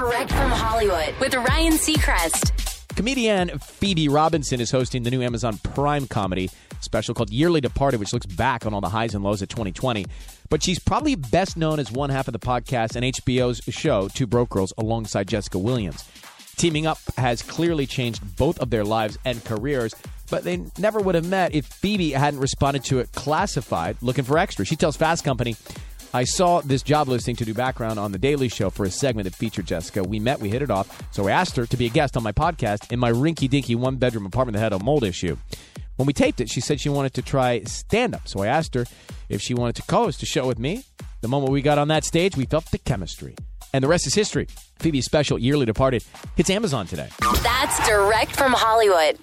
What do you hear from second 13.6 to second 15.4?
show, Two Broke Girls, alongside